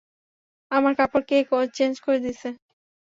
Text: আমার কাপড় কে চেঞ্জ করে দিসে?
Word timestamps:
আমার 0.71 0.93
কাপড় 0.99 1.25
কে 1.29 1.37
চেঞ্জ 1.77 1.95
করে 2.05 2.19
দিসে? 2.25 2.49